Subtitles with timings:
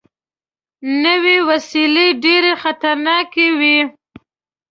[1.03, 3.79] نوې وسلې ډېرې خطرناکې وي